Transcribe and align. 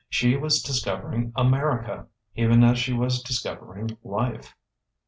She 0.09 0.35
was 0.35 0.63
discovering 0.63 1.31
America: 1.35 2.07
even 2.33 2.63
as 2.63 2.79
she 2.79 2.91
was 2.91 3.21
discovering 3.21 3.99
Life.... 4.03 4.55